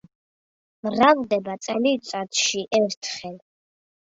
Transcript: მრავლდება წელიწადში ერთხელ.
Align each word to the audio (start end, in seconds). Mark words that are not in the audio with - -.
მრავლდება 0.87 1.55
წელიწადში 1.67 2.65
ერთხელ. 2.81 3.37